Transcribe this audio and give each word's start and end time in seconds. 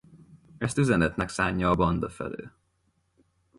Ezt 0.57 0.77
üzenetnek 0.77 1.29
szánja 1.29 1.69
a 1.69 1.75
banda 1.75 2.09
felé. 2.09 2.49